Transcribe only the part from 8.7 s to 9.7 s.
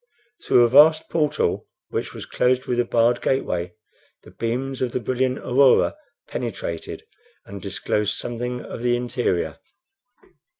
the interior.